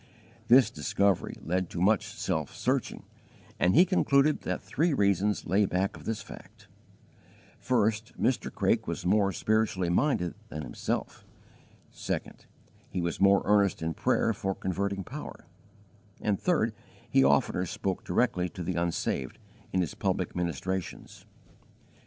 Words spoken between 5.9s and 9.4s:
of this fact: first, Mr. Craik was more